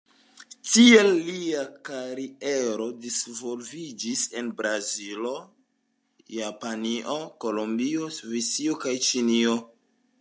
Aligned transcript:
Tiel 0.69 1.09
lia 1.25 1.65
kariero 1.89 2.87
disvolviĝis 3.03 4.25
en 4.41 4.49
Brazilo, 4.63 5.35
Japanio, 6.39 7.19
Kolombio, 7.47 8.11
Svisio 8.21 8.81
kaj 8.87 8.97
Ĉeĥio. 9.11 9.57